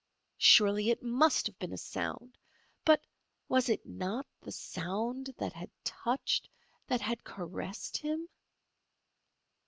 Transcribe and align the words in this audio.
Surely 0.39 0.89
it 0.89 1.03
must 1.03 1.45
have 1.45 1.59
been 1.59 1.71
a 1.71 1.77
sound. 1.77 2.35
But, 2.85 3.03
was 3.47 3.69
it 3.69 3.85
not 3.85 4.25
the 4.41 4.51
sound 4.51 5.31
that 5.37 5.53
had 5.53 5.69
touched, 5.83 6.49
that 6.87 7.01
had 7.01 7.23
caressed 7.23 7.97
him? 7.97 8.27